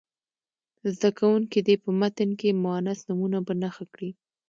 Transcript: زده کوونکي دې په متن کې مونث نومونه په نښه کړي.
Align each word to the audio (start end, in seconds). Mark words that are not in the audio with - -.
زده 0.93 1.09
کوونکي 1.19 1.59
دې 1.67 1.75
په 1.83 1.89
متن 1.99 2.29
کې 2.39 2.49
مونث 2.63 2.99
نومونه 3.07 3.39
په 3.47 3.53
نښه 3.61 3.85
کړي. 3.93 4.09